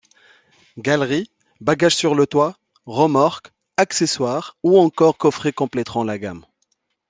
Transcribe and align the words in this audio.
Galeries, 0.79 1.29
bagages 1.59 1.95
sur 1.95 2.15
le 2.15 2.25
toit, 2.25 2.57
remorques, 2.87 3.53
accessoires 3.77 4.57
ou 4.63 4.79
encore 4.79 5.15
coffrets 5.19 5.53
complèteront 5.53 6.03
la 6.03 6.17
gamme. 6.17 6.43